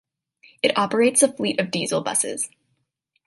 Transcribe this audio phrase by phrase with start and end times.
[0.63, 2.49] It operates a fleet of diesel buses.